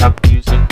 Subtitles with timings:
[0.00, 0.68] I'm using.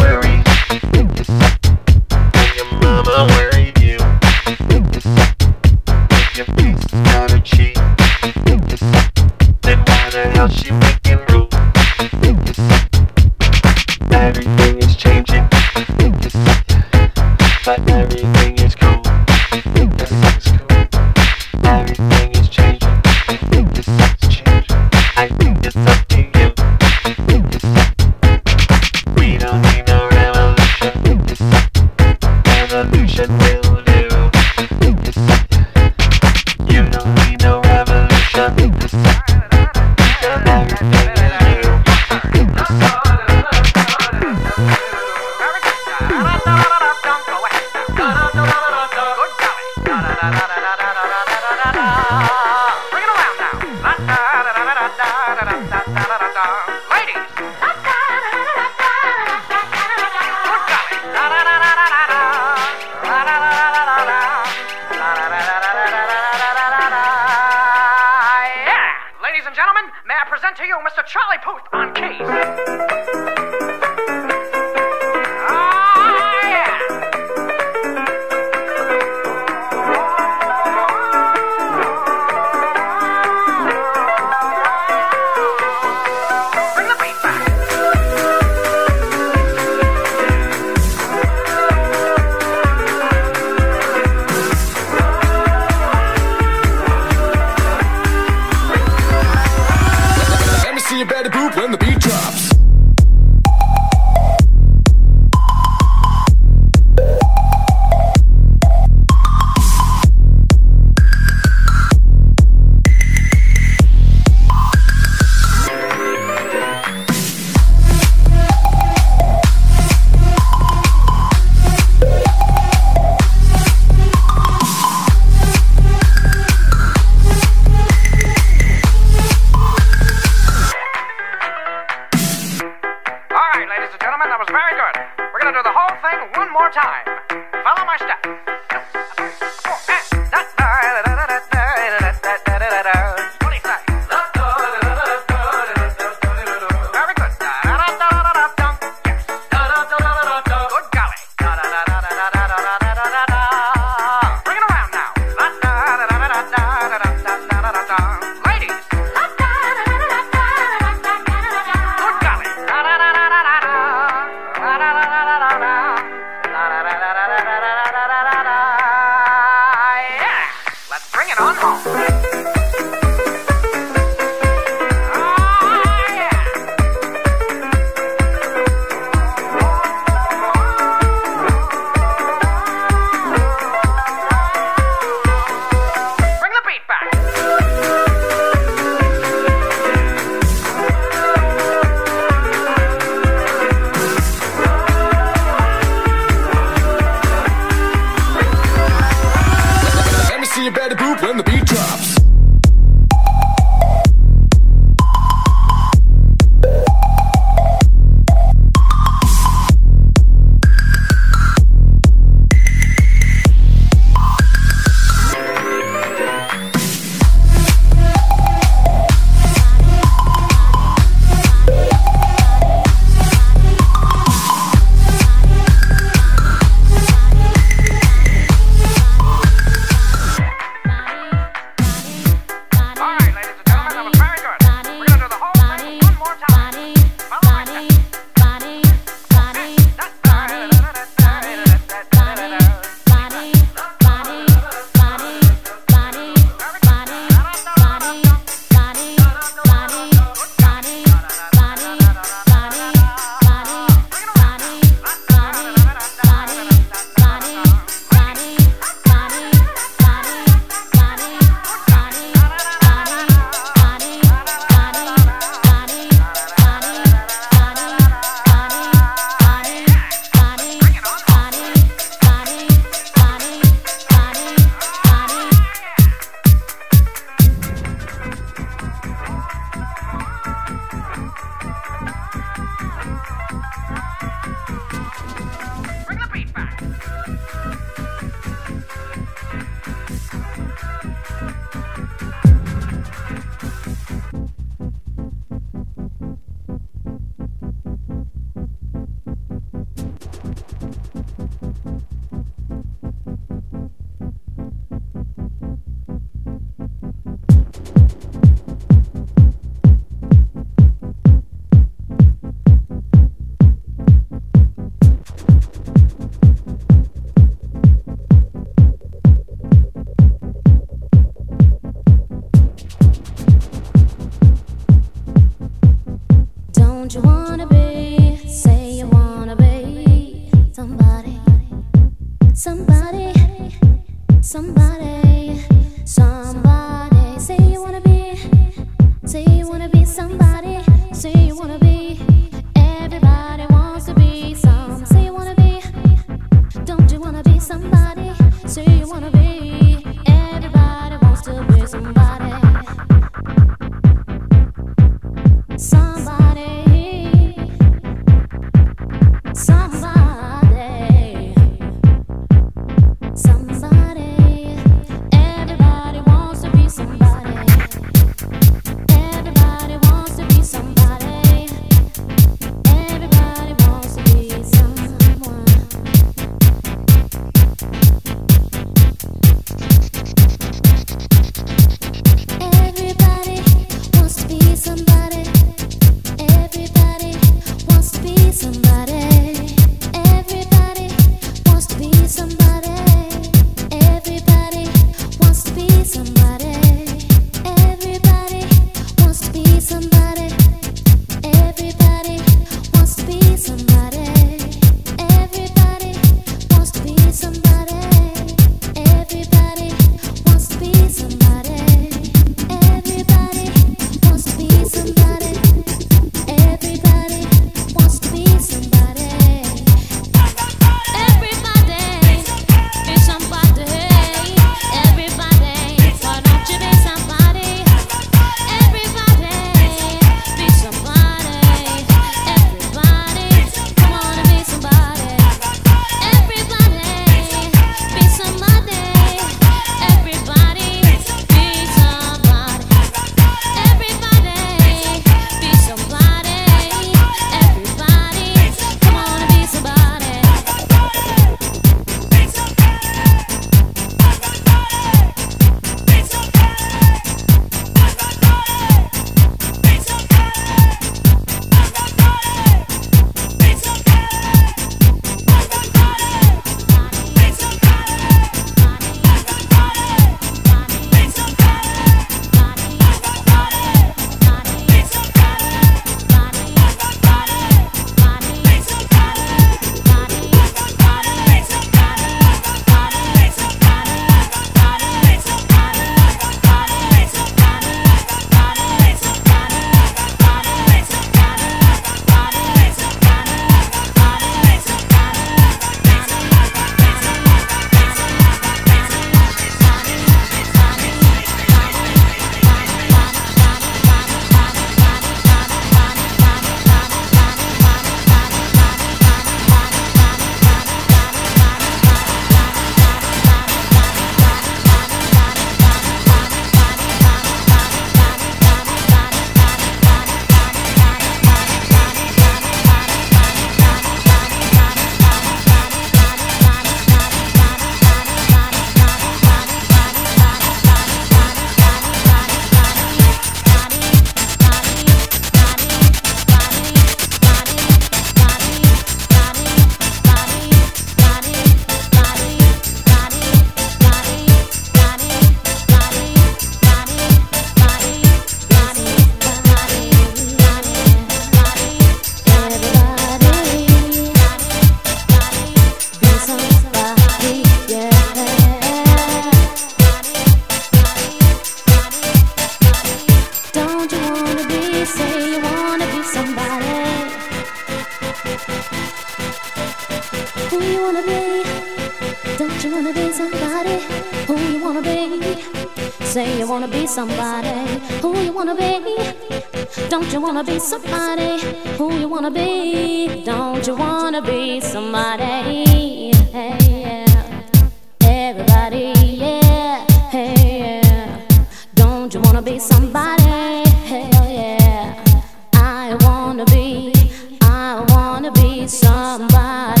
[599.41, 600.00] Somebody.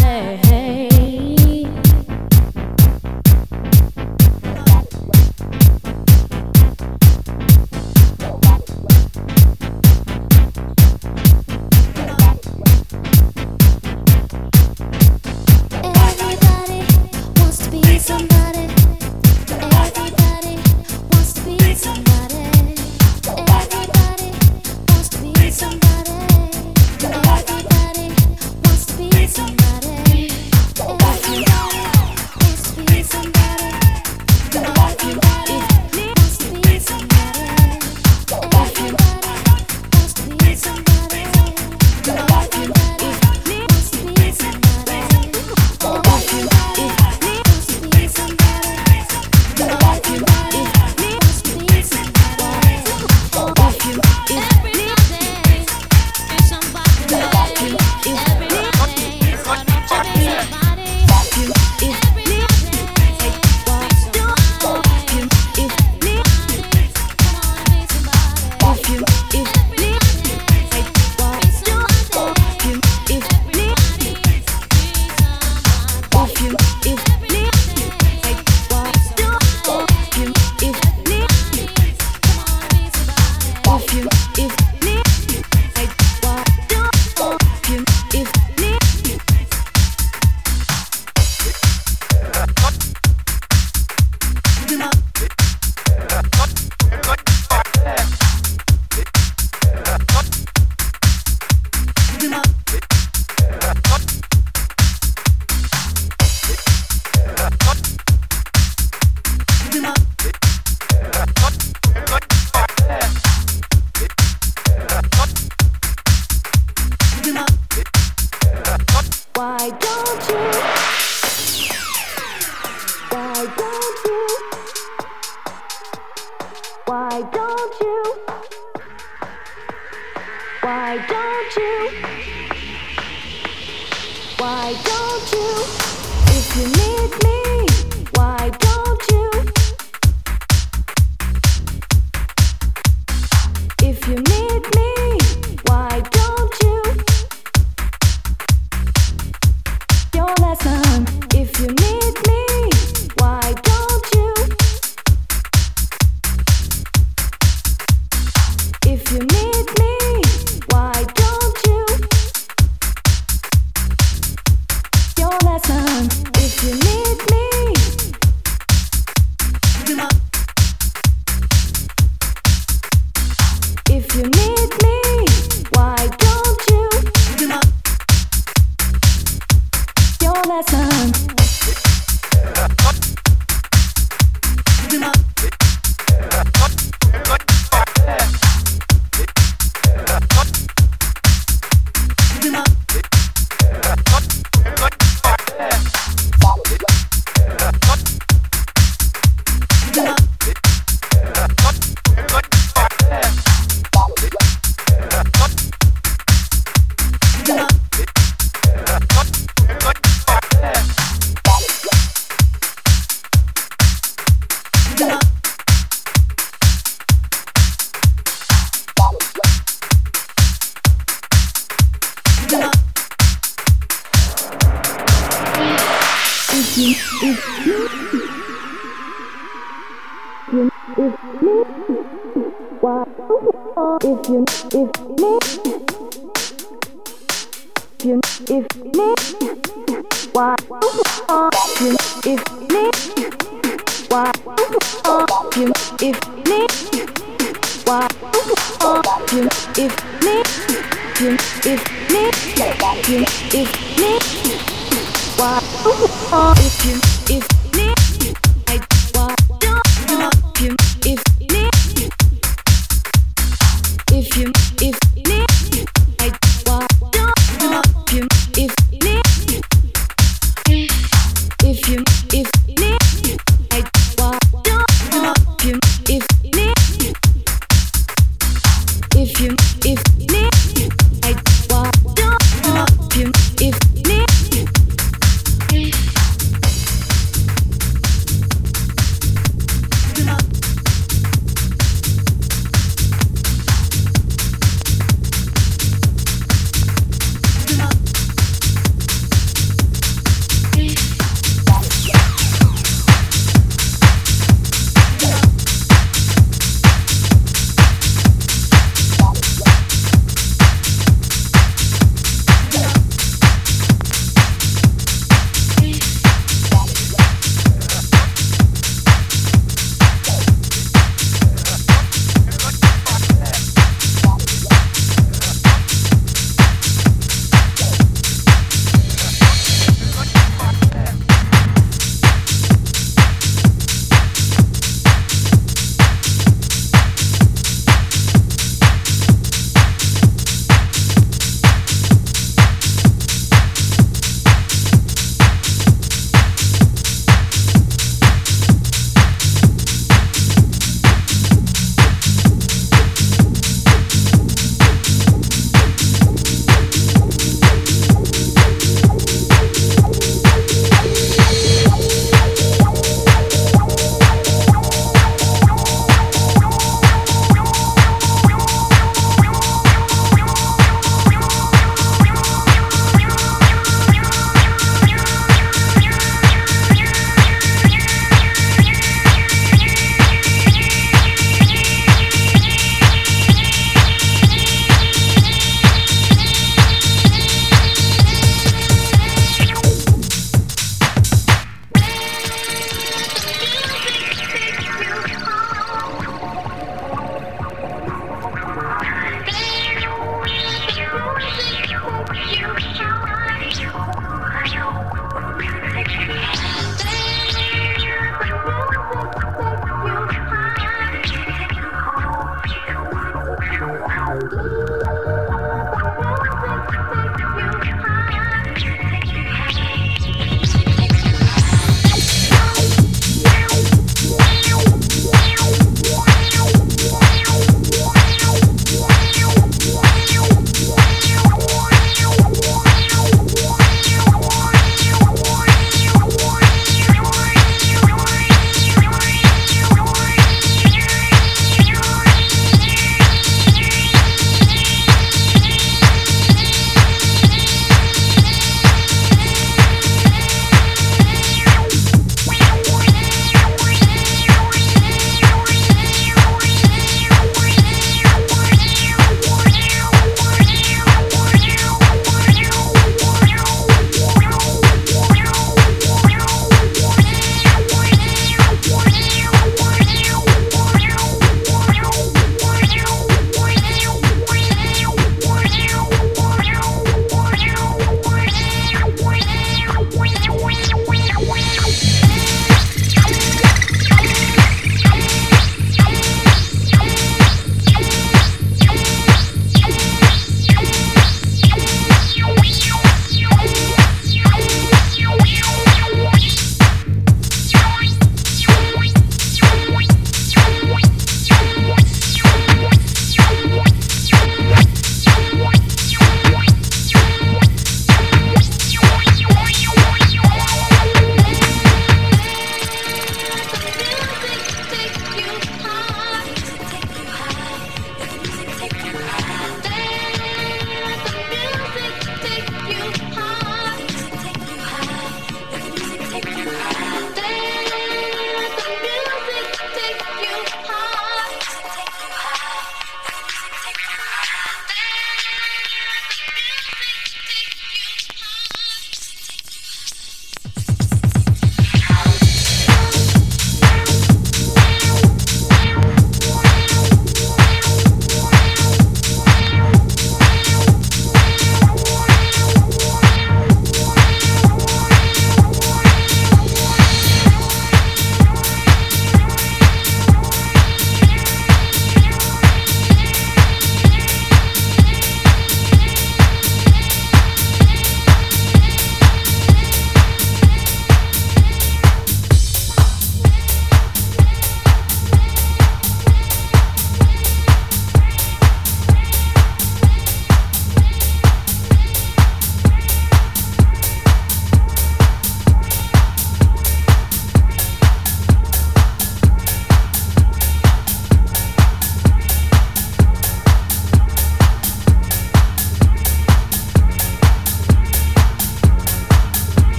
[257.31, 257.60] If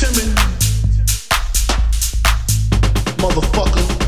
[0.00, 0.34] timid,
[3.18, 3.99] motherfucker.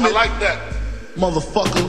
[0.00, 0.58] I like that.
[1.16, 1.87] Motherfucker.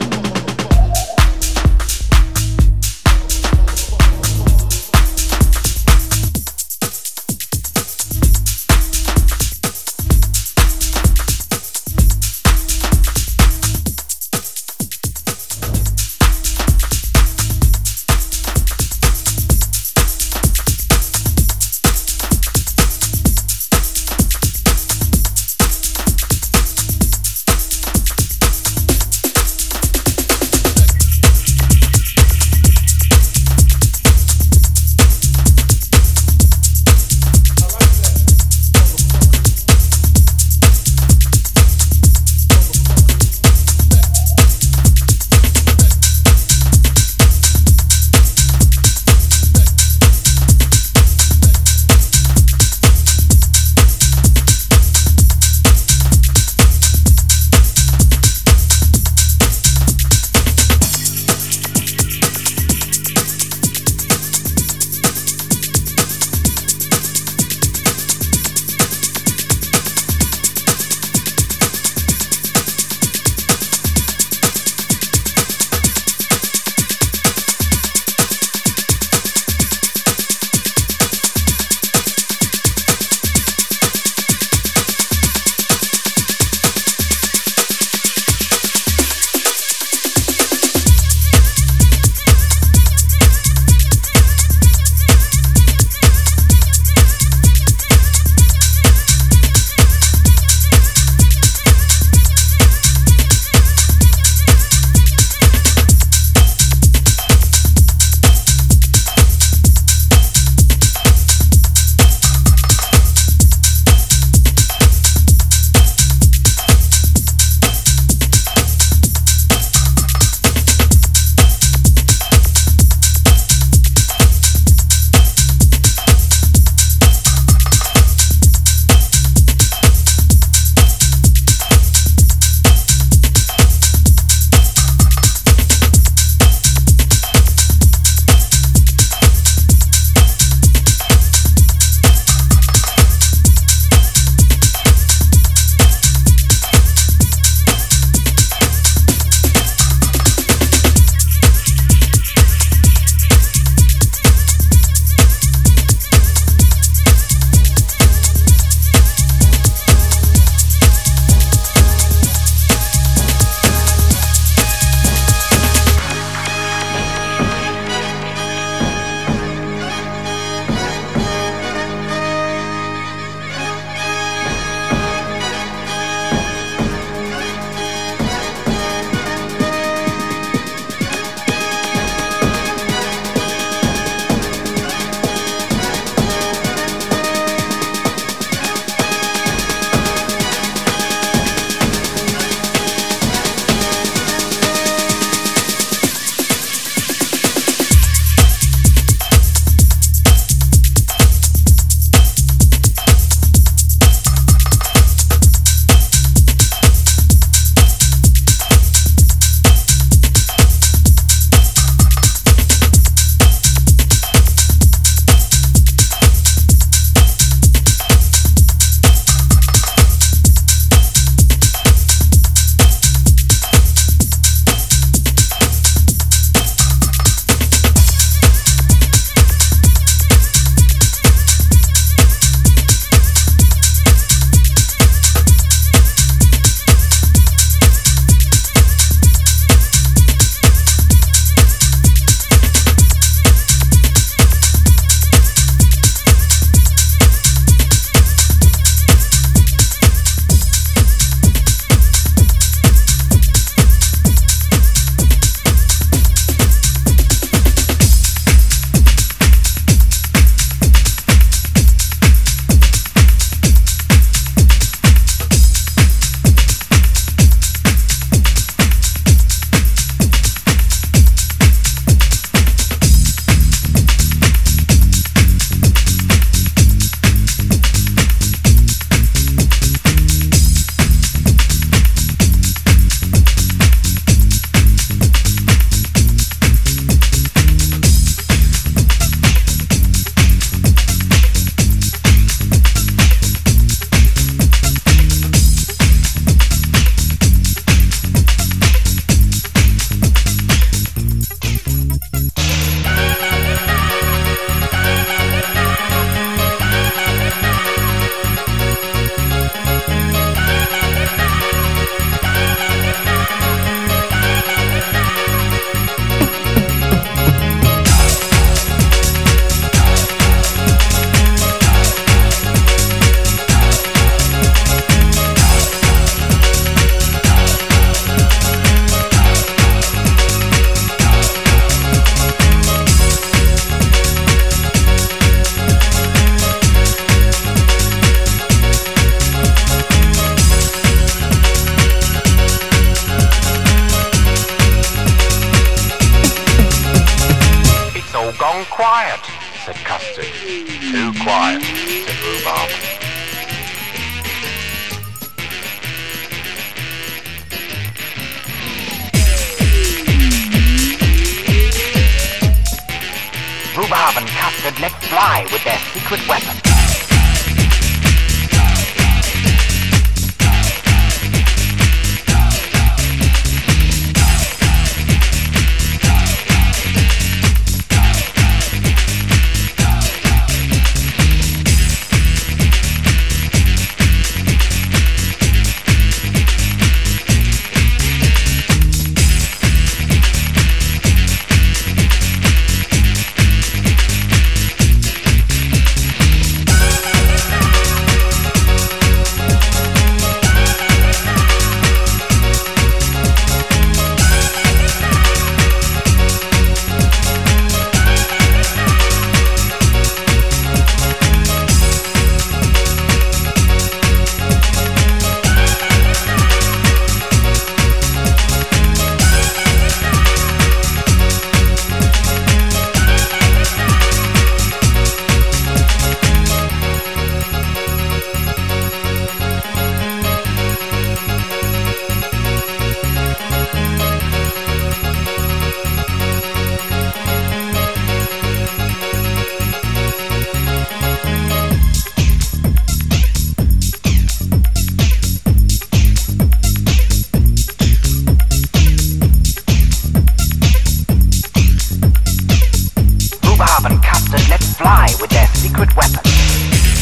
[455.00, 457.19] fly with their secret weapon.